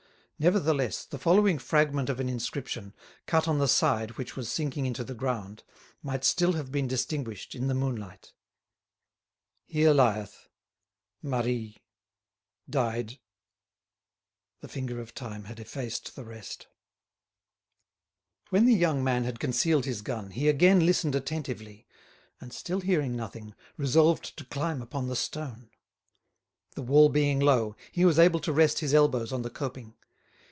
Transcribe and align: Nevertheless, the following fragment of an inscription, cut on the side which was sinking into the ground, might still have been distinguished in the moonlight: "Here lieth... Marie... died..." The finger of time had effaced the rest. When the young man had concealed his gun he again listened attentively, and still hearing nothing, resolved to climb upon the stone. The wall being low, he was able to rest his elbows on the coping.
Nevertheless, 0.43 1.05
the 1.05 1.19
following 1.19 1.59
fragment 1.59 2.09
of 2.09 2.19
an 2.19 2.27
inscription, 2.27 2.95
cut 3.27 3.47
on 3.47 3.59
the 3.59 3.67
side 3.67 4.17
which 4.17 4.35
was 4.35 4.51
sinking 4.51 4.87
into 4.87 5.03
the 5.03 5.13
ground, 5.13 5.63
might 6.01 6.23
still 6.23 6.53
have 6.53 6.71
been 6.71 6.87
distinguished 6.87 7.53
in 7.53 7.67
the 7.67 7.75
moonlight: 7.75 8.33
"Here 9.67 9.93
lieth... 9.93 10.49
Marie... 11.21 11.77
died..." 12.67 13.19
The 14.61 14.67
finger 14.67 14.99
of 14.99 15.13
time 15.13 15.43
had 15.43 15.59
effaced 15.59 16.15
the 16.15 16.25
rest. 16.25 16.65
When 18.49 18.65
the 18.65 18.73
young 18.73 19.03
man 19.03 19.25
had 19.25 19.39
concealed 19.39 19.85
his 19.85 20.01
gun 20.01 20.31
he 20.31 20.49
again 20.49 20.87
listened 20.87 21.13
attentively, 21.13 21.85
and 22.39 22.51
still 22.51 22.81
hearing 22.81 23.15
nothing, 23.15 23.53
resolved 23.77 24.35
to 24.37 24.45
climb 24.45 24.81
upon 24.81 25.05
the 25.07 25.15
stone. 25.15 25.69
The 26.73 26.81
wall 26.81 27.09
being 27.09 27.39
low, 27.39 27.75
he 27.91 28.05
was 28.05 28.17
able 28.17 28.39
to 28.39 28.51
rest 28.51 28.79
his 28.79 28.95
elbows 28.95 29.31
on 29.31 29.43
the 29.43 29.51
coping. 29.51 29.93